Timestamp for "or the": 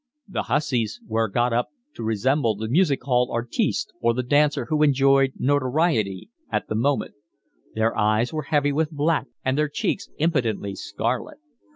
4.01-4.23